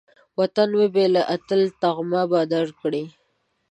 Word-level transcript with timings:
وطن 0.39 0.69
وبېله، 0.79 1.21
اتل 1.35 1.61
تمغه 1.81 2.23
به 2.31 2.41
درکړي 2.53 3.03